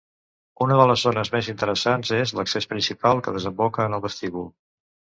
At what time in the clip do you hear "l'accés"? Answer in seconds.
2.39-2.69